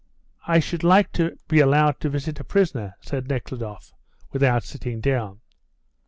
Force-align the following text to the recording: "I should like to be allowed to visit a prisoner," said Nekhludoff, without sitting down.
"I 0.47 0.57
should 0.59 0.83
like 0.83 1.11
to 1.11 1.37
be 1.47 1.59
allowed 1.59 1.99
to 1.99 2.09
visit 2.09 2.39
a 2.39 2.43
prisoner," 2.43 2.95
said 3.01 3.27
Nekhludoff, 3.27 3.93
without 4.31 4.63
sitting 4.63 4.99
down. 4.99 5.41